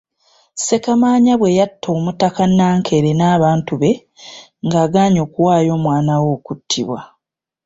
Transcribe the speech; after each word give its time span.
Ssekamaanya 0.55 1.33
bwe 1.37 1.49
yatta 1.57 1.87
omutaka 1.97 2.41
Nnankere 2.49 3.11
n'abantu 3.15 3.73
be 3.81 3.91
ng'agaanyi 4.65 5.19
okuwaayo 5.25 5.71
omwana 5.77 6.11
we 6.21 6.29
okuttibwa. 6.37 6.99